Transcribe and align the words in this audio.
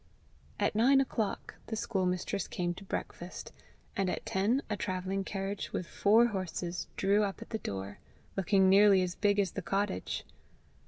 At 0.59 0.73
nine 0.73 0.99
o'clock 0.99 1.53
the 1.67 1.75
schoolmistress 1.75 2.47
came 2.47 2.73
to 2.73 2.83
breakfast, 2.83 3.51
and 3.95 4.09
at 4.09 4.25
ten 4.25 4.63
a 4.67 4.75
travelling 4.75 5.23
carriage 5.23 5.71
with 5.73 5.85
four 5.85 6.29
horses 6.29 6.87
drew 6.97 7.23
up 7.23 7.39
at 7.39 7.51
the 7.51 7.59
door, 7.59 7.99
looking 8.35 8.67
nearly 8.67 9.03
as 9.03 9.13
big 9.13 9.37
as 9.37 9.51
the 9.51 9.61
cottage. 9.61 10.25